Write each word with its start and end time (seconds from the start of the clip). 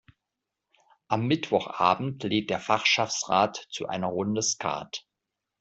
Am 1.09 1.27
Mittwochabend 1.27 2.23
lädt 2.23 2.49
der 2.49 2.59
Fachschaftsrat 2.59 3.57
zu 3.69 3.85
einer 3.85 4.07
Runde 4.07 4.41
Skat. 4.41 5.05